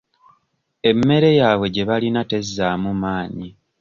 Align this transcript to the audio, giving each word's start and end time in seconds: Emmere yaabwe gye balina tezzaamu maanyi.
Emmere 0.89 1.29
yaabwe 1.39 1.67
gye 1.73 1.83
balina 1.89 2.21
tezzaamu 2.31 2.91
maanyi. 3.01 3.49